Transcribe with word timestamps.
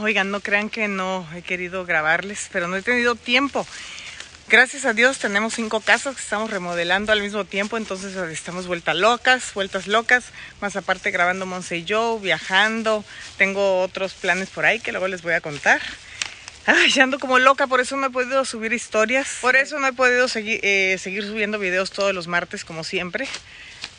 Oigan, 0.00 0.30
no 0.30 0.40
crean 0.40 0.70
que 0.70 0.88
no 0.88 1.28
he 1.34 1.42
querido 1.42 1.84
grabarles, 1.84 2.48
pero 2.50 2.66
no 2.66 2.76
he 2.76 2.82
tenido 2.82 3.14
tiempo. 3.14 3.66
Gracias 4.48 4.86
a 4.86 4.94
Dios 4.94 5.18
tenemos 5.18 5.52
cinco 5.52 5.80
casas 5.80 6.16
que 6.16 6.22
estamos 6.22 6.50
remodelando 6.50 7.12
al 7.12 7.20
mismo 7.20 7.44
tiempo, 7.44 7.76
entonces 7.76 8.16
estamos 8.16 8.66
vueltas 8.66 8.96
locas, 8.96 9.52
vueltas 9.52 9.86
locas, 9.86 10.24
más 10.62 10.76
aparte 10.76 11.10
grabando 11.10 11.44
Monse 11.44 11.76
y 11.76 11.84
Joe, 11.86 12.18
viajando, 12.20 13.04
tengo 13.36 13.82
otros 13.82 14.14
planes 14.14 14.48
por 14.48 14.64
ahí 14.64 14.80
que 14.80 14.92
luego 14.92 15.08
les 15.08 15.20
voy 15.20 15.34
a 15.34 15.42
contar. 15.42 15.82
Ay, 16.64 16.98
ando 16.98 17.18
como 17.18 17.38
loca, 17.38 17.66
por 17.66 17.80
eso 17.80 17.98
no 17.98 18.06
he 18.06 18.10
podido 18.10 18.46
subir 18.46 18.72
historias, 18.72 19.36
por 19.42 19.56
eso 19.56 19.78
no 19.78 19.88
he 19.88 19.92
podido 19.92 20.26
seguir, 20.26 20.60
eh, 20.62 20.96
seguir 20.98 21.22
subiendo 21.24 21.58
videos 21.58 21.90
todos 21.90 22.14
los 22.14 22.28
martes 22.28 22.64
como 22.64 22.82
siempre, 22.82 23.28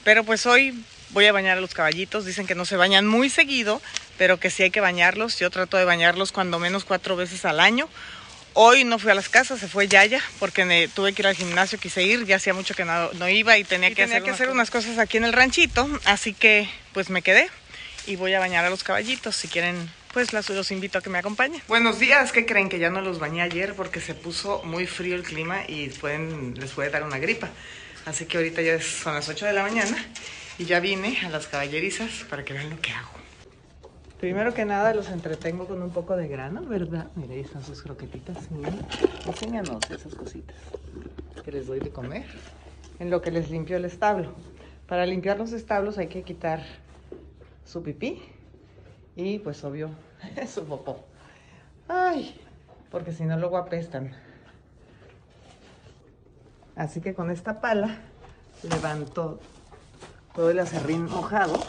pero 0.04 0.24
pues 0.24 0.48
hoy 0.48 0.84
voy 1.12 1.28
a 1.28 1.32
bañar 1.32 1.58
a 1.58 1.62
los 1.62 1.74
caballitos, 1.74 2.26
dicen 2.26 2.48
que 2.48 2.56
no 2.56 2.66
se 2.66 2.78
bañan 2.78 3.08
muy 3.08 3.30
seguido, 3.30 3.82
pero 4.22 4.40
que 4.40 4.52
sí 4.52 4.62
hay 4.62 4.70
que 4.70 4.82
bañarlos. 4.82 5.40
Yo 5.40 5.50
trato 5.50 5.78
de 5.78 5.84
bañarlos 5.84 6.32
cuando 6.32 6.60
menos 6.60 6.86
cuatro 6.86 7.16
veces 7.16 7.44
al 7.44 7.60
año. 7.60 7.90
Hoy 8.54 8.84
no 8.84 9.00
fui 9.00 9.10
a 9.10 9.16
las 9.16 9.30
casas, 9.30 9.60
se 9.60 9.68
fue 9.68 9.88
Yaya, 9.88 10.22
porque 10.38 10.64
me, 10.64 10.88
tuve 10.88 11.14
que 11.14 11.24
ir 11.24 11.28
al 11.28 11.34
gimnasio, 11.34 11.80
quise 11.80 12.04
ir, 12.04 12.24
ya 12.28 12.36
hacía 12.36 12.54
mucho 12.54 12.76
que 12.76 12.86
no, 12.86 13.12
no 13.14 13.28
iba 13.28 13.58
y 13.58 13.64
tenía, 13.64 13.96
que, 13.96 14.04
hacer, 14.04 14.22
que 14.22 14.30
hacer 14.30 14.52
unas 14.52 14.70
cosas 14.70 15.00
aquí 15.00 15.18
en 15.18 15.24
el 15.24 15.34
ranchito, 15.34 15.90
así 16.06 16.36
que 16.36 16.70
pues 16.94 17.10
me 17.10 17.24
quedé 17.24 17.50
y 18.06 18.16
voy 18.16 18.36
a 18.36 18.40
bañar 18.40 18.64
a 18.64 18.70
los 18.70 18.84
caballitos, 18.84 19.36
si 19.36 19.48
quieren 19.48 19.90
pues 20.14 20.34
los 20.34 20.70
invito 20.70 21.00
a 21.00 21.02
que 21.02 21.10
me 21.10 21.18
acompañen. 21.18 21.60
Buenos 21.68 21.98
días, 21.98 22.32
¿qué 22.32 22.46
creen? 22.46 22.70
Que 22.70 22.78
ya 22.78 22.92
no 22.92 23.02
los 23.02 23.18
bañé 23.18 23.42
ayer 23.42 23.74
porque 23.74 24.02
se 24.02 24.14
puso 24.14 24.62
muy 24.64 24.86
frío 24.86 25.16
el 25.16 25.24
clima 25.24 25.64
y 25.68 25.90
pueden, 25.90 26.54
les 26.60 26.70
puede 26.70 26.92
dar 26.92 27.02
una 27.02 27.18
gripa. 27.18 27.50
Así 28.06 28.26
que 28.26 28.38
ahorita 28.38 28.62
ya 28.62 28.80
son 28.80 29.16
las 29.16 29.28
8 29.28 29.48
de 29.48 29.54
la 29.54 29.64
mañana 29.64 29.98
y 30.60 30.66
ya 30.66 30.80
vine 30.80 31.18
a 31.26 31.30
las 31.30 31.48
caballerizas 31.48 32.24
para 32.30 32.46
que 32.46 32.54
vean 32.54 32.70
lo 32.70 32.80
que 32.80 32.92
hago. 32.92 33.21
Primero 34.22 34.54
que 34.54 34.66
nada 34.66 34.94
los 34.94 35.10
entretengo 35.10 35.66
con 35.66 35.82
un 35.82 35.90
poco 35.90 36.16
de 36.16 36.28
grano, 36.28 36.62
¿verdad? 36.62 37.08
Mira, 37.16 37.34
ahí 37.34 37.40
están 37.40 37.64
sus 37.64 37.82
croquetitas. 37.82 38.38
Enséñanos 39.26 39.90
esas 39.90 40.14
cositas 40.14 40.56
que 41.44 41.52
les 41.52 41.66
doy 41.66 41.80
de 41.80 41.90
comer. 41.90 42.26
En 43.00 43.10
lo 43.10 43.24
que 43.24 43.32
les 43.32 43.50
limpio 43.50 43.78
el 43.78 43.86
establo. 43.86 44.36
Para 44.88 45.08
limpiar 45.08 45.40
los 45.40 45.54
establos 45.54 45.98
hay 45.98 46.06
que 46.06 46.22
quitar 46.22 46.62
su 47.66 47.82
pipí 47.82 48.22
y 49.16 49.40
pues 49.40 49.64
obvio 49.64 49.90
su 50.48 50.66
popó. 50.66 51.04
Ay, 51.88 52.40
porque 52.92 53.14
si 53.14 53.24
no 53.24 53.40
luego 53.40 53.58
apestan. 53.58 54.16
Así 56.76 57.02
que 57.02 57.16
con 57.16 57.32
esta 57.32 57.60
pala 57.60 57.98
levanto 58.70 59.40
todo 60.36 60.52
el 60.52 60.60
acerrín 60.60 61.06
mojado 61.06 61.60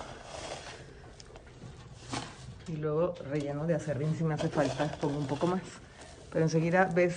y 2.73 2.77
luego 2.77 3.15
relleno 3.31 3.67
de 3.67 3.75
acerrín 3.75 4.17
si 4.17 4.25
me 4.25 4.34
hace 4.34 4.48
falta, 4.48 4.87
pongo 5.01 5.19
un 5.19 5.27
poco 5.27 5.47
más. 5.47 5.62
Pero 6.33 6.45
enseguida 6.45 6.89
ves 6.92 7.17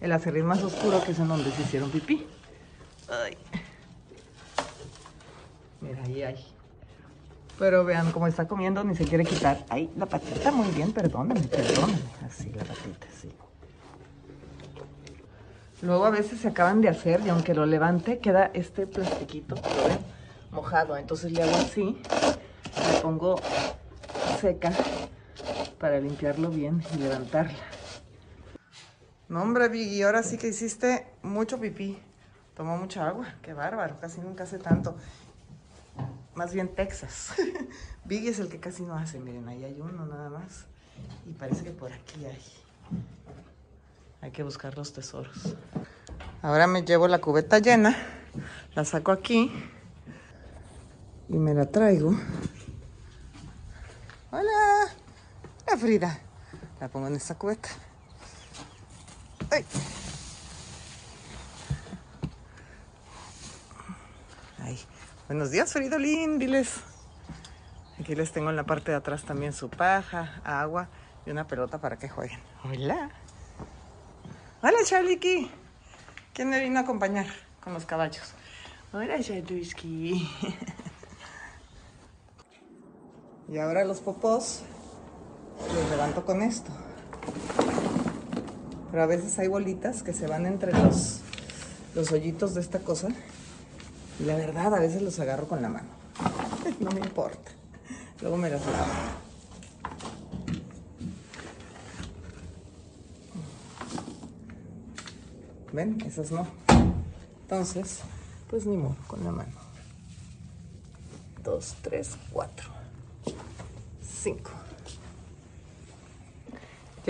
el 0.00 0.12
acerrín 0.12 0.46
más 0.46 0.62
oscuro 0.62 1.02
que 1.04 1.12
es 1.12 1.18
en 1.18 1.28
donde 1.28 1.50
se 1.52 1.62
hicieron 1.62 1.90
pipí. 1.90 2.26
Ay. 3.08 3.36
Mira, 5.80 6.02
ahí 6.02 6.22
hay. 6.22 6.44
Pero 7.58 7.84
vean 7.84 8.10
cómo 8.10 8.26
está 8.26 8.48
comiendo, 8.48 8.82
ni 8.82 8.96
se 8.96 9.04
quiere 9.04 9.24
quitar. 9.24 9.64
Ahí, 9.68 9.90
la 9.96 10.06
patita, 10.06 10.50
muy 10.50 10.68
bien, 10.68 10.92
perdónenme, 10.92 11.46
perdónenme. 11.46 12.00
Así, 12.26 12.50
la 12.50 12.64
patita, 12.64 13.06
sí. 13.20 13.30
Luego 15.82 16.04
a 16.04 16.10
veces 16.10 16.40
se 16.40 16.48
acaban 16.48 16.80
de 16.80 16.88
hacer 16.88 17.20
y 17.24 17.28
aunque 17.28 17.54
lo 17.54 17.64
levante, 17.64 18.18
queda 18.18 18.50
este 18.54 18.86
plastiquito, 18.86 19.54
mojado. 20.50 20.96
Entonces 20.96 21.32
le 21.32 21.42
hago 21.42 21.56
así, 21.56 22.02
le 22.92 23.00
pongo 23.00 23.40
seca 24.40 24.72
para 25.78 26.00
limpiarlo 26.00 26.50
bien 26.50 26.82
y 26.94 26.98
levantarla. 26.98 27.58
No, 29.28 29.42
hombre, 29.42 29.68
Vicky, 29.68 30.02
ahora 30.02 30.22
sí 30.22 30.38
que 30.38 30.48
hiciste 30.48 31.06
mucho 31.22 31.60
pipí. 31.60 31.98
Tomó 32.56 32.76
mucha 32.76 33.06
agua, 33.06 33.34
qué 33.42 33.52
bárbaro, 33.52 33.98
casi 34.00 34.20
nunca 34.20 34.44
hace 34.44 34.58
tanto. 34.58 34.96
Más 36.34 36.52
bien 36.52 36.74
Texas. 36.74 37.32
Biggie 38.04 38.30
es 38.30 38.38
el 38.38 38.48
que 38.48 38.58
casi 38.58 38.82
no 38.82 38.94
hace, 38.94 39.18
miren, 39.18 39.48
ahí 39.48 39.62
hay 39.64 39.80
uno 39.80 40.06
nada 40.06 40.30
más. 40.30 40.64
Y 41.26 41.32
parece 41.32 41.64
que 41.64 41.70
por 41.70 41.92
aquí 41.92 42.24
hay. 42.24 42.42
Hay 44.22 44.30
que 44.30 44.42
buscar 44.42 44.76
los 44.76 44.92
tesoros. 44.92 45.54
Ahora 46.42 46.66
me 46.66 46.82
llevo 46.82 47.08
la 47.08 47.20
cubeta 47.20 47.58
llena, 47.58 47.96
la 48.74 48.84
saco 48.84 49.12
aquí 49.12 49.52
y 51.28 51.34
me 51.34 51.54
la 51.54 51.66
traigo 51.66 52.14
Hola. 54.32 54.86
La 55.66 55.69
Frida. 55.80 56.18
La 56.78 56.88
pongo 56.88 57.06
en 57.06 57.16
esta 57.16 57.36
cubeta. 57.36 57.70
Ay. 64.58 64.78
Buenos 65.26 65.50
días, 65.50 65.72
Fridolín. 65.72 66.38
Diles. 66.38 66.80
Aquí 67.98 68.14
les 68.14 68.30
tengo 68.30 68.50
en 68.50 68.56
la 68.56 68.64
parte 68.64 68.90
de 68.90 68.98
atrás 68.98 69.24
también 69.24 69.54
su 69.54 69.70
paja, 69.70 70.42
agua 70.44 70.90
y 71.24 71.30
una 71.30 71.46
pelota 71.46 71.78
para 71.78 71.98
que 71.98 72.10
jueguen. 72.10 72.40
Hola. 72.62 73.10
Hola, 74.60 74.78
Charliki. 74.84 75.50
¿Quién 76.34 76.50
me 76.50 76.60
vino 76.60 76.78
a 76.78 76.82
acompañar 76.82 77.26
con 77.64 77.72
los 77.72 77.86
caballos? 77.86 78.34
Hola, 78.92 79.18
Charluski. 79.22 80.28
Y 83.48 83.58
ahora 83.58 83.84
los 83.84 83.98
popós 83.98 84.62
los 85.74 85.90
levanto 85.90 86.24
con 86.24 86.42
esto. 86.42 86.70
Pero 88.90 89.02
a 89.02 89.06
veces 89.06 89.38
hay 89.38 89.48
bolitas 89.48 90.02
que 90.02 90.12
se 90.12 90.26
van 90.26 90.46
entre 90.46 90.72
los, 90.72 91.20
los 91.94 92.10
hoyitos 92.12 92.54
de 92.54 92.60
esta 92.60 92.80
cosa. 92.80 93.08
Y 94.18 94.24
la 94.24 94.34
verdad, 94.34 94.74
a 94.74 94.80
veces 94.80 95.02
los 95.02 95.18
agarro 95.20 95.46
con 95.46 95.62
la 95.62 95.68
mano. 95.68 95.88
no 96.80 96.90
me 96.90 97.00
importa. 97.00 97.52
Luego 98.20 98.36
me 98.36 98.50
las 98.50 98.60
lavo. 98.66 98.86
¿Ven? 105.72 106.00
Esas 106.04 106.32
no. 106.32 106.46
Entonces, 107.42 108.00
pues 108.48 108.66
ni 108.66 108.76
modo, 108.76 108.96
con 109.06 109.24
la 109.24 109.30
mano. 109.30 109.52
Dos, 111.42 111.76
tres, 111.80 112.16
cuatro. 112.32 112.68
5. 114.22 114.59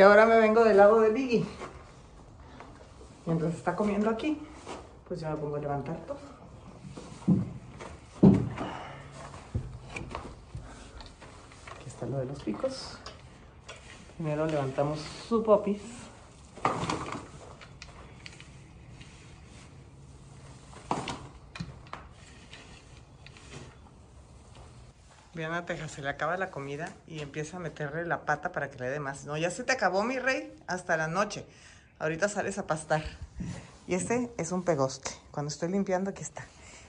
Y 0.00 0.02
ahora 0.02 0.24
me 0.24 0.40
vengo 0.40 0.64
del 0.64 0.78
lado 0.78 0.98
de 1.02 1.10
Biggie. 1.10 1.44
Mientras 3.26 3.52
está 3.52 3.76
comiendo 3.76 4.08
aquí, 4.08 4.40
pues 5.06 5.20
ya 5.20 5.28
me 5.28 5.36
pongo 5.36 5.56
a 5.56 5.58
levantar 5.58 5.98
todo. 6.06 6.16
Aquí 11.76 11.86
está 11.86 12.06
lo 12.06 12.16
de 12.16 12.24
los 12.24 12.42
picos. 12.42 12.96
Primero 14.16 14.46
levantamos 14.46 15.00
su 15.28 15.42
popis. 15.42 15.82
Teja 25.64 25.88
se 25.88 26.02
le 26.02 26.10
acaba 26.10 26.36
la 26.36 26.50
comida 26.50 26.92
y 27.06 27.20
empieza 27.20 27.56
a 27.56 27.60
meterle 27.60 28.04
la 28.04 28.26
pata 28.26 28.52
para 28.52 28.70
que 28.70 28.78
le 28.78 28.90
dé 28.90 29.00
más. 29.00 29.24
No, 29.24 29.38
ya 29.38 29.50
se 29.50 29.64
te 29.64 29.72
acabó, 29.72 30.02
mi 30.02 30.18
rey, 30.18 30.54
hasta 30.66 30.98
la 30.98 31.08
noche. 31.08 31.46
Ahorita 31.98 32.28
sales 32.28 32.58
a 32.58 32.66
pastar. 32.66 33.02
Y 33.86 33.94
este 33.94 34.30
es 34.36 34.52
un 34.52 34.64
pegoste. 34.64 35.10
Cuando 35.30 35.48
estoy 35.48 35.70
limpiando, 35.70 36.10
aquí 36.10 36.22
está. 36.22 36.44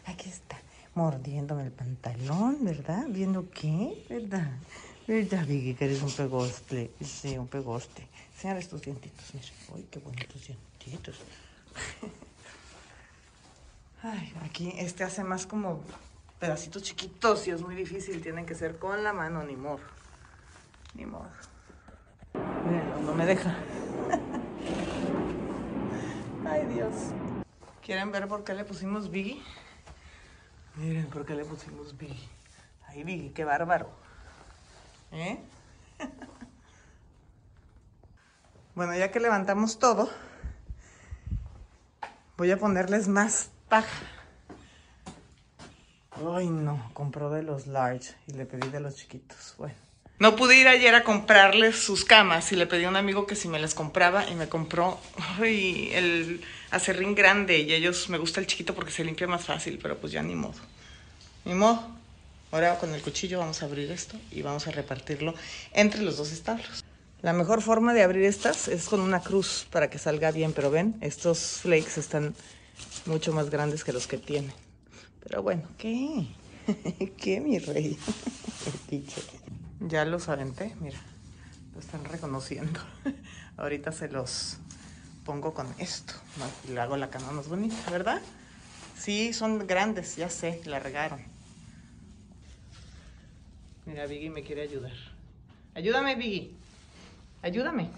Aquí 0.06 0.30
está. 0.30 0.57
Mordiéndome 0.95 1.63
el 1.63 1.71
pantalón, 1.71 2.65
¿verdad? 2.65 3.06
¿Viendo 3.07 3.50
qué? 3.51 4.06
¿Verdad? 4.09 4.51
¿Verdad, 5.07 5.45
Vicky, 5.45 5.74
que 5.74 5.86
eres 5.86 6.01
un 6.01 6.12
pegoste? 6.12 6.92
Sí, 7.01 7.38
un 7.38 7.47
pegoste. 7.47 8.06
Señales 8.38 8.68
tus 8.68 8.81
dientitos, 8.81 9.33
mira. 9.33 9.47
Uy, 9.74 9.88
qué 9.89 10.00
bonitos 10.00 10.45
dientitos. 10.45 11.21
Ay, 14.04 14.33
aquí 14.44 14.74
este 14.77 15.06
hace 15.06 15.24
más 15.24 15.45
como 15.45 15.80
pedacitos 16.41 16.81
chiquitos 16.81 17.47
y 17.47 17.51
es 17.51 17.61
muy 17.61 17.75
difícil, 17.75 18.19
tienen 18.19 18.47
que 18.47 18.55
ser 18.55 18.79
con 18.79 19.03
la 19.03 19.13
mano, 19.13 19.43
ni 19.43 19.55
modo. 19.55 19.79
Ni 20.95 21.05
modo. 21.05 21.29
no 23.05 23.13
me 23.13 23.27
deja. 23.27 23.55
Ay, 26.49 26.65
Dios. 26.65 26.95
¿Quieren 27.85 28.11
ver 28.11 28.27
por 28.27 28.43
qué 28.43 28.55
le 28.55 28.65
pusimos 28.65 29.11
Biggie? 29.11 29.39
Miren 30.77 31.05
por 31.11 31.27
qué 31.27 31.35
le 31.35 31.45
pusimos 31.45 31.95
Biggie. 31.95 32.27
Ay, 32.87 33.03
Biggie, 33.03 33.33
qué 33.33 33.45
bárbaro. 33.45 33.91
¿Eh? 35.11 35.39
bueno, 38.73 38.95
ya 38.95 39.11
que 39.11 39.19
levantamos 39.19 39.77
todo, 39.77 40.09
voy 42.35 42.49
a 42.49 42.57
ponerles 42.57 43.07
más 43.07 43.51
paja. 43.69 44.20
Ay, 46.29 46.50
no, 46.50 46.91
compró 46.94 47.29
de 47.29 47.44
los 47.44 47.68
large 47.68 48.13
y 48.27 48.33
le 48.33 48.45
pedí 48.45 48.69
de 48.69 48.79
los 48.79 48.95
chiquitos. 48.95 49.56
Bueno, 49.57 49.73
No 50.19 50.35
pude 50.35 50.56
ir 50.56 50.68
ayer 50.68 50.94
a 50.94 51.03
comprarles 51.03 51.77
sus 51.77 52.06
camas 52.06 52.51
y 52.51 52.56
le 52.56 52.68
pedí 52.68 52.83
a 52.83 52.89
un 52.89 52.95
amigo 52.95 53.25
que 53.25 53.35
si 53.35 53.47
me 53.47 53.59
las 53.59 53.73
compraba 53.73 54.29
y 54.29 54.35
me 54.35 54.47
compró 54.47 55.00
ay, 55.39 55.89
el 55.94 56.41
acerrín 56.69 57.15
grande 57.15 57.59
y 57.59 57.73
ellos 57.73 58.09
me 58.09 58.18
gusta 58.18 58.39
el 58.39 58.47
chiquito 58.47 58.75
porque 58.75 58.91
se 58.91 59.03
limpia 59.03 59.27
más 59.27 59.45
fácil, 59.45 59.79
pero 59.81 59.97
pues 59.97 60.13
ya 60.13 60.21
ni 60.21 60.35
modo. 60.35 60.59
Ni 61.45 61.53
modo. 61.53 61.88
Ahora 62.51 62.77
con 62.77 62.94
el 62.94 63.01
cuchillo 63.01 63.39
vamos 63.39 63.63
a 63.63 63.65
abrir 63.65 63.89
esto 63.91 64.18
y 64.29 64.41
vamos 64.41 64.68
a 64.68 64.71
repartirlo 64.71 65.33
entre 65.73 66.01
los 66.01 66.18
dos 66.18 66.31
establos. 66.31 66.83
La 67.21 67.33
mejor 67.33 67.62
forma 67.62 67.94
de 67.94 68.03
abrir 68.03 68.25
estas 68.25 68.68
es 68.68 68.89
con 68.89 69.00
una 69.00 69.21
cruz 69.21 69.68
para 69.71 69.89
que 69.89 70.00
salga 70.00 70.31
bien, 70.31 70.53
pero 70.53 70.69
ven, 70.69 70.95
estos 71.01 71.59
flakes 71.62 72.00
están 72.00 72.35
mucho 73.06 73.31
más 73.31 73.50
grandes 73.50 73.83
que 73.83 73.94
los 73.94 74.07
que 74.07 74.18
tienen. 74.18 74.51
Pero 75.23 75.44
bueno, 75.44 75.63
¿qué? 75.77 76.27
¿Qué, 77.18 77.39
mi 77.39 77.59
rey? 77.59 77.97
Ya 79.79 80.06
los 80.06 80.29
aventé, 80.29 80.75
mira. 80.79 81.00
Lo 81.73 81.79
están 81.79 82.06
reconociendo. 82.06 82.79
Ahorita 83.57 83.91
se 83.91 84.09
los 84.09 84.57
pongo 85.25 85.53
con 85.56 85.68
esto. 85.79 86.13
Y 86.68 86.73
le 86.73 86.81
hago 86.81 86.97
la 86.97 87.09
cama 87.09 87.31
más 87.31 87.47
bonita, 87.47 87.89
¿verdad? 87.89 88.21
Sí, 88.97 89.33
son 89.33 89.65
grandes, 89.65 90.18
ya 90.18 90.29
sé, 90.29 90.62
la 90.65 90.79
regaron. 90.79 91.19
Mira, 93.88 94.06
Biggie 94.06 94.29
me 94.29 94.44
quiere 94.44 94.62
ayudar. 94.62 94.94
Ayúdame, 95.73 96.15
Biggie. 96.15 96.51
Ayúdame. 97.41 97.89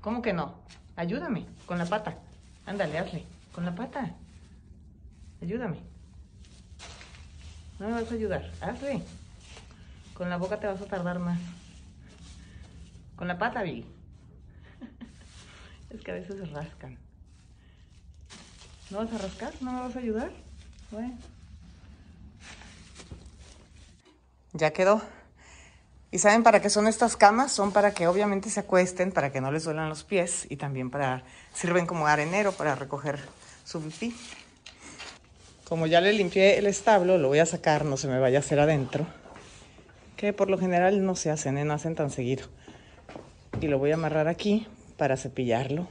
¿Cómo 0.00 0.22
que 0.22 0.32
no? 0.32 0.54
Ayúdame, 0.94 1.46
con 1.66 1.78
la 1.78 1.86
pata. 1.86 2.18
Ándale, 2.66 2.98
hazle, 2.98 3.24
con 3.52 3.64
la 3.64 3.74
pata. 3.74 4.14
Ayúdame. 5.40 5.91
No 7.82 7.88
me 7.88 8.00
vas 8.00 8.12
a 8.12 8.14
ayudar, 8.14 8.48
hazle. 8.60 9.02
Con 10.14 10.30
la 10.30 10.36
boca 10.36 10.60
te 10.60 10.68
vas 10.68 10.80
a 10.80 10.86
tardar 10.86 11.18
más. 11.18 11.40
Con 13.16 13.26
la 13.26 13.36
pata, 13.36 13.64
Vi. 13.64 13.84
es 15.90 16.00
que 16.00 16.12
a 16.12 16.14
veces 16.14 16.36
se 16.36 16.44
rascan. 16.44 16.96
¿No 18.88 18.98
vas 18.98 19.12
a 19.12 19.18
rascar? 19.18 19.52
¿No 19.60 19.72
me 19.72 19.80
vas 19.80 19.96
a 19.96 19.98
ayudar? 19.98 20.30
Bueno. 20.92 21.18
Ya 24.52 24.72
quedó. 24.72 25.02
¿Y 26.12 26.20
saben 26.20 26.44
para 26.44 26.62
qué 26.62 26.70
son 26.70 26.86
estas 26.86 27.16
camas? 27.16 27.50
Son 27.50 27.72
para 27.72 27.92
que 27.92 28.06
obviamente 28.06 28.48
se 28.48 28.60
acuesten, 28.60 29.10
para 29.10 29.32
que 29.32 29.40
no 29.40 29.50
les 29.50 29.64
duelan 29.64 29.88
los 29.88 30.04
pies 30.04 30.46
y 30.48 30.56
también 30.56 30.88
para 30.88 31.24
sirven 31.52 31.86
como 31.86 32.06
arenero 32.06 32.52
para 32.52 32.76
recoger 32.76 33.18
su 33.64 33.82
pipí. 33.82 34.14
Como 35.72 35.86
ya 35.86 36.02
le 36.02 36.12
limpié 36.12 36.58
el 36.58 36.66
establo, 36.66 37.16
lo 37.16 37.28
voy 37.28 37.38
a 37.38 37.46
sacar, 37.46 37.86
no 37.86 37.96
se 37.96 38.06
me 38.06 38.18
vaya 38.18 38.36
a 38.36 38.40
hacer 38.40 38.60
adentro 38.60 39.06
que 40.18 40.34
por 40.34 40.50
lo 40.50 40.58
general 40.58 41.02
no 41.02 41.16
se 41.16 41.30
hacen, 41.30 41.56
¿eh? 41.56 41.64
no 41.64 41.72
hacen 41.72 41.94
tan 41.94 42.10
seguido. 42.10 42.44
Y 43.58 43.68
lo 43.68 43.78
voy 43.78 43.90
a 43.90 43.94
amarrar 43.94 44.28
aquí 44.28 44.66
para 44.98 45.16
cepillarlo 45.16 45.88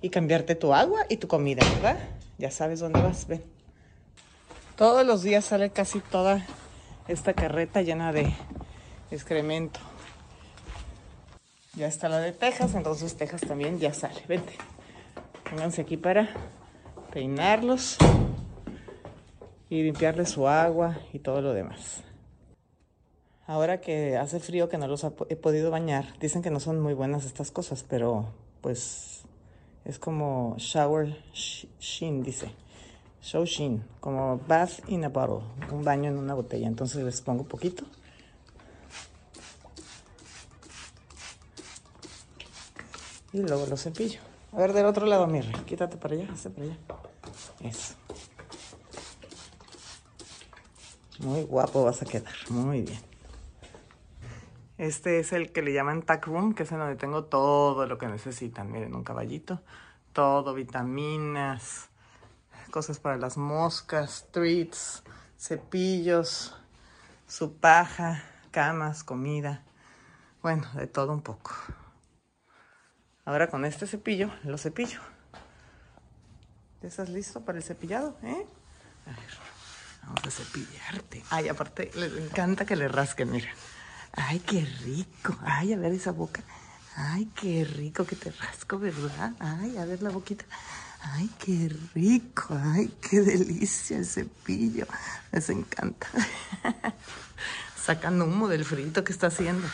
y 0.00 0.08
cambiarte 0.08 0.54
tu 0.54 0.72
agua 0.72 1.04
y 1.10 1.18
tu 1.18 1.28
comida, 1.28 1.62
¿verdad? 1.74 1.98
Ya 2.38 2.50
sabes 2.50 2.80
dónde 2.80 3.02
vas, 3.02 3.26
ven. 3.26 3.42
Todos 4.76 5.04
los 5.04 5.22
días 5.22 5.44
sale 5.44 5.68
casi 5.68 6.00
toda 6.00 6.46
esta 7.06 7.34
carreta 7.34 7.82
llena 7.82 8.14
de 8.14 8.32
excremento. 9.10 9.78
Ya 11.74 11.86
está 11.86 12.08
la 12.08 12.20
de 12.20 12.32
Texas, 12.32 12.74
entonces 12.74 13.14
Texas 13.14 13.42
también 13.42 13.78
ya 13.78 13.92
sale. 13.92 14.22
Vente. 14.26 14.54
Pónganse 15.50 15.82
aquí 15.82 15.98
para 15.98 16.30
peinarlos 17.12 17.98
y 19.70 19.82
limpiarle 19.82 20.26
su 20.26 20.48
agua 20.48 20.98
y 21.12 21.18
todo 21.18 21.42
lo 21.42 21.52
demás. 21.52 22.02
Ahora 23.46 23.80
que 23.80 24.16
hace 24.16 24.40
frío 24.40 24.68
que 24.68 24.76
no 24.76 24.86
los 24.86 25.04
he 25.04 25.36
podido 25.36 25.70
bañar, 25.70 26.18
dicen 26.20 26.42
que 26.42 26.50
no 26.50 26.60
son 26.60 26.80
muy 26.80 26.94
buenas 26.94 27.24
estas 27.24 27.50
cosas, 27.50 27.84
pero 27.88 28.26
pues 28.60 29.22
es 29.84 29.98
como 29.98 30.54
shower 30.58 31.16
sheen, 31.32 32.22
dice. 32.22 32.50
Show 33.22 33.44
sheen, 33.44 33.82
como 34.00 34.38
bath 34.46 34.88
in 34.88 35.04
a 35.04 35.08
bottle, 35.08 35.44
un 35.72 35.82
baño 35.82 36.10
en 36.10 36.18
una 36.18 36.34
botella. 36.34 36.68
Entonces 36.68 37.02
les 37.02 37.20
pongo 37.22 37.42
un 37.42 37.48
poquito. 37.48 37.84
Y 43.32 43.38
luego 43.42 43.66
lo 43.66 43.76
cepillo. 43.76 44.20
A 44.52 44.58
ver, 44.58 44.72
del 44.72 44.86
otro 44.86 45.06
lado, 45.06 45.26
mire, 45.26 45.50
quítate 45.66 45.96
para 45.96 46.14
allá, 46.14 46.28
hace 46.32 46.50
para 46.50 46.66
allá. 46.66 46.78
Eso. 47.62 47.94
Muy 51.28 51.42
guapo 51.42 51.84
vas 51.84 52.00
a 52.00 52.06
quedar, 52.06 52.32
muy 52.48 52.80
bien. 52.80 53.02
Este 54.78 55.18
es 55.18 55.34
el 55.34 55.52
que 55.52 55.60
le 55.60 55.74
llaman 55.74 56.00
Tack 56.00 56.26
Room, 56.26 56.54
que 56.54 56.62
es 56.62 56.72
en 56.72 56.78
donde 56.78 56.96
tengo 56.96 57.24
todo 57.24 57.84
lo 57.84 57.98
que 57.98 58.08
necesitan. 58.08 58.72
Miren, 58.72 58.94
un 58.94 59.04
caballito, 59.04 59.60
todo, 60.14 60.54
vitaminas, 60.54 61.90
cosas 62.70 62.98
para 62.98 63.18
las 63.18 63.36
moscas, 63.36 64.26
treats, 64.30 65.02
cepillos, 65.36 66.56
su 67.26 67.52
paja, 67.58 68.24
camas, 68.50 69.04
comida. 69.04 69.62
Bueno, 70.40 70.66
de 70.76 70.86
todo 70.86 71.12
un 71.12 71.20
poco. 71.20 71.50
Ahora 73.26 73.50
con 73.50 73.66
este 73.66 73.86
cepillo, 73.86 74.30
lo 74.44 74.56
cepillo. 74.56 75.00
¿Ya 76.80 76.88
estás 76.88 77.10
listo 77.10 77.42
para 77.42 77.58
el 77.58 77.64
cepillado? 77.64 78.16
¿Eh? 78.22 78.46
A 79.04 79.10
ver, 79.10 79.57
vamos 80.08 80.26
a 80.26 80.30
cepillarte. 80.30 81.22
Ay, 81.30 81.48
aparte, 81.48 81.90
les 81.94 82.12
encanta 82.16 82.64
que 82.64 82.76
le 82.76 82.88
rasquen, 82.88 83.30
mira. 83.30 83.50
Ay, 84.12 84.40
qué 84.40 84.64
rico. 84.84 85.36
Ay, 85.44 85.72
a 85.72 85.76
ver 85.76 85.92
esa 85.92 86.12
boca. 86.12 86.42
Ay, 86.96 87.30
qué 87.34 87.64
rico 87.64 88.04
que 88.04 88.16
te 88.16 88.30
rasco, 88.30 88.78
¿verdad? 88.78 89.32
Ay, 89.38 89.76
a 89.76 89.84
ver 89.84 90.02
la 90.02 90.10
boquita. 90.10 90.44
Ay, 91.00 91.30
qué 91.38 91.70
rico. 91.94 92.58
Ay, 92.60 92.92
qué 93.00 93.20
delicia 93.20 93.98
el 93.98 94.06
cepillo. 94.06 94.86
Les 95.30 95.48
encanta. 95.50 96.08
Sacan 97.84 98.20
humo 98.20 98.48
del 98.48 98.64
frito 98.64 99.04
que 99.04 99.12
está 99.12 99.28
haciendo. 99.28 99.68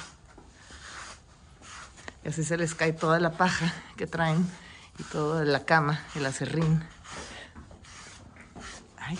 Y 2.24 2.28
así 2.28 2.44
se 2.44 2.56
les 2.56 2.74
cae 2.74 2.92
toda 2.92 3.20
la 3.20 3.32
paja 3.32 3.72
que 3.96 4.06
traen 4.06 4.46
y 4.98 5.02
toda 5.04 5.44
la 5.44 5.64
cama, 5.64 6.02
el 6.14 6.26
acerrín. 6.26 6.82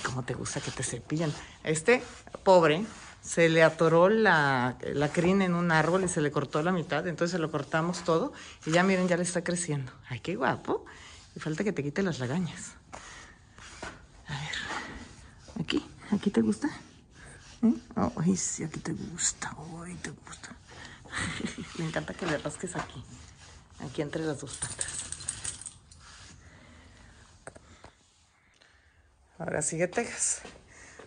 Cómo 0.03 0.25
te 0.25 0.35
gusta 0.35 0.61
que 0.61 0.71
te 0.71 0.83
cepillan. 0.83 1.33
Este 1.63 2.03
pobre 2.43 2.85
se 3.23 3.49
le 3.49 3.63
atoró 3.63 4.09
la, 4.09 4.77
la 4.83 5.09
crina 5.11 5.45
en 5.45 5.55
un 5.55 5.73
árbol 5.73 6.05
y 6.05 6.09
se 6.09 6.21
le 6.21 6.31
cortó 6.31 6.63
la 6.63 6.73
mitad, 6.73 7.07
entonces 7.07 7.33
se 7.33 7.39
lo 7.39 7.51
cortamos 7.51 8.05
todo 8.05 8.33
y 8.67 8.71
ya 8.71 8.83
miren, 8.83 9.09
ya 9.09 9.17
le 9.17 9.23
está 9.23 9.43
creciendo. 9.43 9.93
Ay, 10.09 10.21
qué 10.21 10.37
guapo. 10.37 10.85
Y 11.35 11.41
falta 11.41 11.65
que 11.65 11.73
te 11.73 11.83
quite 11.83 12.03
las 12.03 12.19
lagañas. 12.19 12.75
A 14.29 14.33
ver, 14.33 15.63
aquí, 15.63 15.85
aquí 16.11 16.31
te 16.31 16.43
gusta. 16.43 16.69
¿Eh? 17.63 17.75
Ay, 18.17 18.37
sí, 18.37 18.63
aquí 18.63 18.81
te 18.81 18.93
gusta, 18.93 19.57
ay, 19.83 19.95
te 19.95 20.11
gusta. 20.11 20.55
le 21.79 21.87
encanta 21.87 22.15
que 22.15 22.27
le 22.27 22.39
rasques 22.39 22.77
aquí, 22.77 23.03
aquí 23.81 24.03
entre 24.03 24.25
las 24.25 24.41
dos 24.41 24.57
patas. 24.57 24.94
Ahora 29.45 29.61
sigue 29.61 29.89
Texas. 29.89 30.41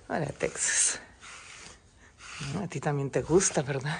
Ahora 0.07 0.27
Texas. 0.27 0.99
A 2.63 2.67
ti 2.67 2.79
también 2.79 3.09
te 3.09 3.23
gusta, 3.23 3.63
¿verdad? 3.63 3.99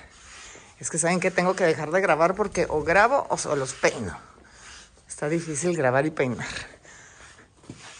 Es 0.79 0.91
que 0.91 0.99
saben 0.99 1.19
que 1.19 1.31
tengo 1.31 1.55
que 1.55 1.63
dejar 1.63 1.89
de 1.89 1.99
grabar 2.01 2.35
porque 2.35 2.67
o 2.69 2.83
grabo 2.83 3.25
o, 3.29 3.55
los 3.55 3.73
peino. 3.73 4.15
Está 5.07 5.27
difícil 5.27 5.75
grabar 5.75 6.05
y 6.05 6.11
peinar. 6.11 6.45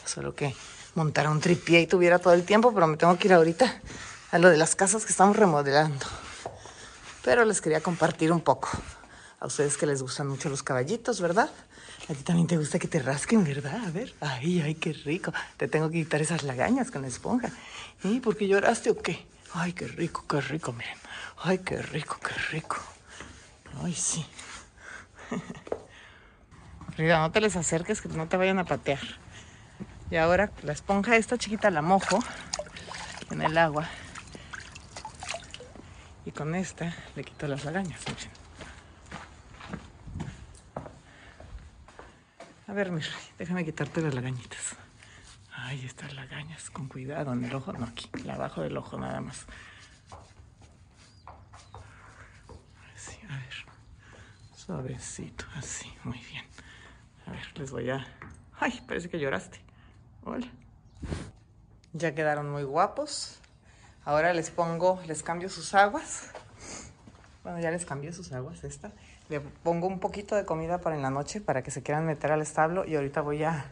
Solo 0.06 0.36
que 0.36 0.56
montar 0.94 1.28
un 1.28 1.42
tripié 1.42 1.82
y 1.82 1.88
tuviera 1.88 2.20
todo 2.20 2.36
el 2.36 2.46
tiempo, 2.46 2.72
pero 2.72 2.86
me 2.86 2.98
tengo 2.98 3.18
que 3.18 3.30
ir 3.30 3.34
ahorita 3.34 3.82
a 4.30 4.38
lo 4.38 4.50
de 4.50 4.58
las 4.58 4.76
casas 4.76 5.06
que 5.06 5.12
estamos 5.12 5.38
remodelando. 5.38 6.06
Pero 7.24 7.46
les 7.46 7.62
quería 7.62 7.82
compartir 7.82 8.32
un 8.32 8.42
poco. 8.42 8.70
A 9.40 9.48
ustedes 9.48 9.76
que 9.76 9.88
les 9.88 10.04
gustan 10.04 10.28
mucho 10.28 10.50
los 10.50 10.62
caballitos, 10.62 11.20
¿verdad? 11.20 11.50
A 12.10 12.14
ti 12.14 12.24
también 12.24 12.48
te 12.48 12.58
gusta 12.58 12.80
que 12.80 12.88
te 12.88 13.00
rasquen, 13.00 13.44
¿verdad? 13.44 13.86
A 13.86 13.92
ver. 13.92 14.14
Ay, 14.22 14.62
ay, 14.62 14.76
qué 14.76 14.94
rico. 14.94 15.34
Te 15.58 15.68
tengo 15.68 15.90
que 15.90 15.98
quitar 16.04 16.22
esas 16.22 16.44
lagañas 16.44 16.90
con 16.90 17.02
la 17.02 17.10
esponja. 17.10 17.50
¿Y 18.04 18.20
por 18.22 18.38
qué 18.38 18.48
lloraste 18.48 18.92
o 18.92 18.98
qué? 18.98 19.26
Ay, 19.54 19.74
qué 19.74 19.88
rico, 19.88 20.26
qué 20.28 20.40
rico, 20.40 20.72
miren. 20.72 20.98
Ay, 21.38 21.60
qué 21.60 21.82
rico, 21.82 22.18
qué 22.20 22.34
rico. 22.52 22.78
Ay, 23.84 23.94
sí. 23.94 24.26
Frida, 26.96 27.20
no 27.20 27.32
te 27.32 27.42
les 27.42 27.56
acerques 27.56 28.02
que 28.02 28.10
no 28.10 28.28
te 28.28 28.38
vayan 28.38 28.60
a 28.60 28.66
patear. 28.66 29.00
Y 30.10 30.16
ahora 30.16 30.52
la 30.64 30.72
esponja 30.72 31.18
esta 31.18 31.38
chiquita 31.38 31.70
la 31.70 31.82
mojo 31.82 32.20
en 33.30 33.42
el 33.42 33.58
agua. 33.58 33.90
Y 36.26 36.32
con 36.32 36.56
esta 36.56 36.96
le 37.16 37.24
quito 37.24 37.48
las 37.48 37.66
lagañas. 37.66 38.00
A 42.68 42.74
ver, 42.74 42.92
mi 42.92 43.02
déjame 43.38 43.64
quitarte 43.66 44.02
las 44.02 44.14
lagañitas. 44.14 44.76
Ay, 45.54 45.86
estas 45.86 46.14
lagañas, 46.14 46.70
con 46.70 46.88
cuidado, 46.88 47.34
en 47.34 47.46
el 47.46 47.56
ojo, 47.56 47.74
no 47.74 47.86
aquí, 47.86 48.10
abajo 48.30 48.62
del 48.62 48.78
ojo 48.78 49.00
nada 49.00 49.22
más. 49.22 49.46
Suavecito, 54.68 55.46
así, 55.56 55.90
muy 56.04 56.18
bien. 56.30 56.44
A 57.26 57.32
ver, 57.32 57.58
les 57.58 57.72
voy 57.72 57.90
a... 57.90 58.06
Ay, 58.60 58.84
parece 58.86 59.10
que 59.10 59.18
lloraste. 59.18 59.62
Hola. 60.26 60.46
Ya 61.94 62.14
quedaron 62.14 62.50
muy 62.52 62.64
guapos. 62.64 63.40
Ahora 64.04 64.34
les 64.34 64.52
pongo, 64.52 65.02
les 65.08 65.24
cambio 65.24 65.48
sus 65.48 65.74
aguas. 65.74 66.32
Bueno, 67.44 67.62
ya 67.62 67.72
les 67.72 67.86
cambié 67.86 68.12
sus 68.12 68.34
aguas, 68.34 68.66
esta. 68.66 68.92
Le 69.30 69.42
pongo 69.42 69.88
un 69.88 70.00
poquito 70.00 70.36
de 70.36 70.46
comida 70.46 70.80
para 70.80 70.96
en 70.96 71.02
la 71.02 71.10
noche 71.10 71.42
para 71.42 71.62
que 71.62 71.72
se 71.72 71.84
quieran 71.84 72.06
meter 72.06 72.32
al 72.32 72.42
establo 72.42 72.86
y 72.86 72.96
ahorita 72.96 73.22
voy 73.22 73.44
a 73.44 73.72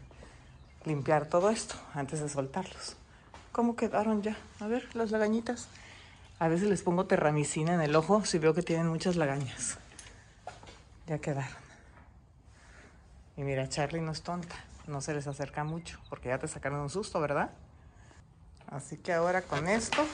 limpiar 0.84 1.28
todo 1.28 1.50
esto 1.50 1.76
antes 1.94 2.20
de 2.20 2.30
soltarlos. 2.30 2.98
¿Cómo 3.52 3.76
quedaron 3.76 4.22
ya? 4.22 4.36
A 4.60 4.68
ver, 4.68 4.94
las 4.96 5.12
lagañitas. 5.12 5.70
A 6.40 6.50
veces 6.50 6.68
les 6.68 6.82
pongo 6.82 7.06
terramicina 7.06 7.74
en 7.74 7.82
el 7.82 7.96
ojo 7.96 8.26
si 8.26 8.38
veo 8.38 8.54
que 8.54 8.62
tienen 8.62 8.88
muchas 8.88 9.16
lagañas. 9.16 9.78
Ya 11.08 11.20
quedaron. 11.20 11.66
Y 13.38 13.44
mira, 13.44 13.70
Charlie 13.70 14.02
no 14.02 14.12
es 14.12 14.22
tonta. 14.22 14.56
No 14.88 15.00
se 15.00 15.14
les 15.14 15.26
acerca 15.28 15.64
mucho 15.64 16.00
porque 16.10 16.30
ya 16.30 16.38
te 16.38 16.50
sacaron 16.50 16.82
un 16.82 16.90
susto, 16.90 17.22
¿verdad? 17.22 17.52
Así 18.68 18.98
que 18.98 19.14
ahora 19.14 19.42
con 19.42 19.68
esto... 19.68 20.06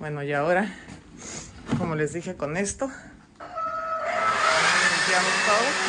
Bueno, 0.00 0.22
y 0.22 0.32
ahora, 0.32 0.68
como 1.78 1.94
les 1.94 2.12
dije 2.12 2.36
con 2.36 2.56
esto, 2.56 2.86
limpiamos 4.88 5.32
todo. 5.46 5.84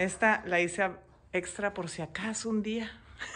Esta 0.00 0.42
la 0.46 0.62
hice 0.62 0.90
extra 1.30 1.74
por 1.74 1.90
si 1.90 2.00
acaso 2.00 2.48
un 2.48 2.62
día. 2.62 2.90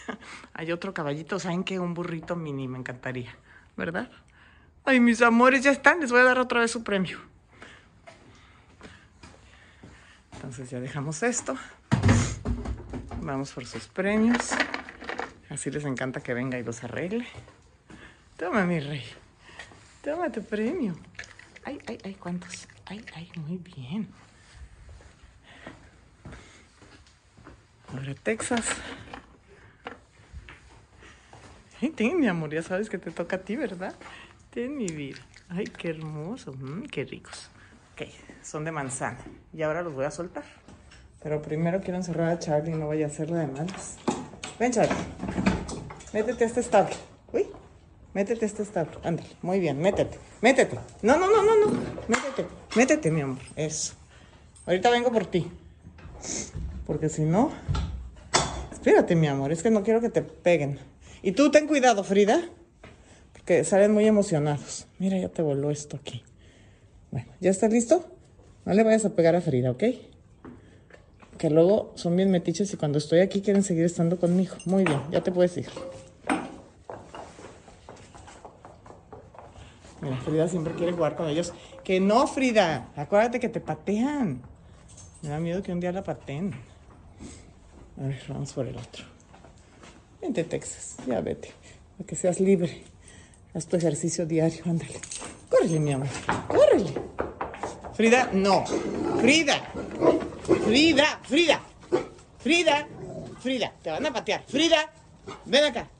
Hay 0.54 0.72
otro 0.72 0.94
caballito, 0.94 1.38
¿saben 1.38 1.62
qué? 1.62 1.78
Un 1.78 1.92
burrito 1.92 2.36
mini, 2.36 2.68
me 2.68 2.78
encantaría, 2.78 3.36
¿verdad? 3.76 4.10
Ay, 4.84 5.00
mis 5.00 5.22
amores, 5.22 5.62
ya 5.62 5.70
están, 5.70 6.00
les 6.00 6.10
voy 6.10 6.20
a 6.20 6.24
dar 6.24 6.38
otra 6.38 6.60
vez 6.60 6.70
su 6.70 6.82
premio. 6.82 7.18
Entonces 10.34 10.70
ya 10.70 10.80
dejamos 10.80 11.22
esto. 11.22 11.56
Vamos 13.20 13.52
por 13.52 13.64
sus 13.64 13.86
premios. 13.86 14.50
Así 15.48 15.70
les 15.70 15.84
encanta 15.84 16.20
que 16.20 16.34
venga 16.34 16.58
y 16.58 16.62
los 16.62 16.84
arregle. 16.84 17.26
Toma, 18.36 18.64
mi 18.64 18.80
rey. 18.80 19.04
Toma 20.02 20.30
tu 20.30 20.44
premio. 20.44 20.94
Ay, 21.64 21.78
ay, 21.86 21.98
ay, 22.04 22.14
¿cuántos? 22.14 22.68
Ay, 22.84 23.02
ay, 23.14 23.30
muy 23.36 23.56
bien. 23.56 24.08
Ahora 27.90 28.14
Texas. 28.22 28.66
Ay, 31.86 31.90
ten, 31.90 32.18
mi 32.18 32.26
amor, 32.26 32.50
ya 32.50 32.62
sabes 32.62 32.88
que 32.88 32.96
te 32.96 33.10
toca 33.10 33.36
a 33.36 33.38
ti, 33.40 33.56
¿verdad? 33.56 33.94
Ten 34.48 34.74
mi 34.74 34.86
vida. 34.86 35.20
Ay, 35.50 35.66
qué 35.66 35.90
hermoso. 35.90 36.54
Mm, 36.54 36.84
qué 36.84 37.04
ricos. 37.04 37.50
Ok, 37.92 38.08
son 38.42 38.64
de 38.64 38.72
manzana. 38.72 39.18
Y 39.52 39.60
ahora 39.60 39.82
los 39.82 39.92
voy 39.92 40.06
a 40.06 40.10
soltar. 40.10 40.44
Pero 41.22 41.42
primero 41.42 41.82
quiero 41.82 41.96
encerrar 41.98 42.30
a 42.30 42.38
Charlie, 42.38 42.72
no 42.72 42.88
vaya 42.88 43.04
a 43.04 43.08
hacerle 43.08 43.36
de 43.36 43.48
malas. 43.48 43.98
Ven, 44.58 44.72
Charlie. 44.72 44.96
Métete 46.14 46.44
a 46.44 46.46
este 46.46 46.60
establo. 46.60 46.94
Uy, 47.34 47.48
métete 48.14 48.46
a 48.46 48.48
este 48.48 48.62
establo. 48.62 48.98
Ándale, 49.04 49.28
muy 49.42 49.60
bien, 49.60 49.78
métete. 49.78 50.18
Métete. 50.40 50.78
No, 51.02 51.18
no, 51.18 51.26
no, 51.26 51.42
no, 51.42 51.66
no. 51.66 51.66
Métete. 52.08 52.46
Métete, 52.76 53.10
mi 53.10 53.20
amor. 53.20 53.42
Eso. 53.56 53.92
Ahorita 54.64 54.88
vengo 54.88 55.12
por 55.12 55.26
ti. 55.26 55.52
Porque 56.86 57.10
si 57.10 57.24
no, 57.24 57.52
Espérate, 58.84 59.16
mi 59.16 59.26
amor, 59.28 59.50
es 59.50 59.62
que 59.62 59.70
no 59.70 59.82
quiero 59.82 60.02
que 60.02 60.10
te 60.10 60.20
peguen. 60.20 60.78
Y 61.24 61.32
tú 61.32 61.50
ten 61.50 61.66
cuidado, 61.66 62.04
Frida, 62.04 62.50
porque 63.32 63.64
salen 63.64 63.94
muy 63.94 64.06
emocionados. 64.06 64.86
Mira, 64.98 65.16
ya 65.16 65.30
te 65.30 65.40
voló 65.40 65.70
esto 65.70 65.96
aquí. 65.96 66.22
Bueno, 67.10 67.32
¿ya 67.40 67.50
estás 67.50 67.72
listo? 67.72 68.04
No 68.66 68.74
le 68.74 68.82
vayas 68.82 69.06
a 69.06 69.14
pegar 69.16 69.34
a 69.34 69.40
Frida, 69.40 69.70
¿ok? 69.70 69.84
Que 71.38 71.48
luego 71.48 71.92
son 71.94 72.14
bien 72.14 72.30
metiches 72.30 72.74
y 72.74 72.76
cuando 72.76 72.98
estoy 72.98 73.20
aquí 73.20 73.40
quieren 73.40 73.62
seguir 73.62 73.86
estando 73.86 74.20
conmigo. 74.20 74.54
Muy 74.66 74.84
bien, 74.84 75.00
ya 75.10 75.22
te 75.22 75.32
puedes 75.32 75.56
ir. 75.56 75.66
Mira, 80.02 80.18
Frida 80.18 80.46
siempre 80.46 80.74
quiere 80.74 80.92
jugar 80.92 81.16
con 81.16 81.26
ellos. 81.26 81.54
Que 81.84 82.00
no, 82.00 82.26
Frida. 82.26 82.92
Acuérdate 82.96 83.40
que 83.40 83.48
te 83.48 83.60
patean. 83.60 84.42
Me 85.22 85.30
da 85.30 85.40
miedo 85.40 85.62
que 85.62 85.72
un 85.72 85.80
día 85.80 85.90
la 85.90 86.04
pateen. 86.04 86.52
A 87.98 88.08
ver, 88.08 88.22
vamos 88.28 88.52
por 88.52 88.66
el 88.66 88.76
otro. 88.76 89.13
Vente, 90.24 90.42
Texas, 90.42 90.96
ya 91.06 91.20
vete. 91.20 91.52
Para 91.98 92.06
que 92.06 92.16
seas 92.16 92.40
libre. 92.40 92.82
Haz 93.52 93.66
tu 93.66 93.76
ejercicio 93.76 94.24
diario, 94.24 94.64
ándale. 94.64 94.98
Córrele, 95.50 95.78
mi 95.80 95.92
amor. 95.92 96.08
Córrele. 96.48 96.94
Frida, 97.92 98.30
no. 98.32 98.64
Frida. 99.20 99.60
Frida, 100.64 101.20
Frida. 101.24 101.60
Frida. 102.38 102.88
Frida, 103.38 103.72
te 103.82 103.90
van 103.90 104.06
a 104.06 104.12
patear. 104.14 104.42
Frida, 104.48 104.90
ven 105.44 105.64
acá. 105.64 105.90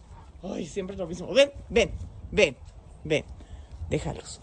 Ay, 0.42 0.64
siempre 0.64 0.94
es 0.94 1.00
lo 1.00 1.06
mismo. 1.06 1.26
Ven, 1.34 1.50
ven, 1.68 1.90
ven, 2.30 2.56
ven. 3.04 3.24
Déjalos. 3.90 4.40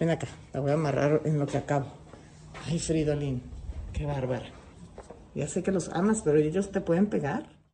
Ven 0.00 0.10
acá, 0.10 0.26
la 0.52 0.58
voy 0.58 0.72
a 0.72 0.74
amarrar 0.74 1.22
en 1.24 1.38
lo 1.38 1.46
que 1.46 1.58
acabo. 1.58 1.86
Ay, 2.66 2.80
Fridolin, 2.80 3.40
qué 3.92 4.04
bárbara. 4.04 4.57
Ya 5.38 5.46
sé 5.46 5.62
que 5.62 5.70
los 5.70 5.88
amas, 5.90 6.22
pero 6.24 6.38
ellos 6.38 6.72
te 6.72 6.80
pueden 6.80 7.06
pegar. 7.06 7.48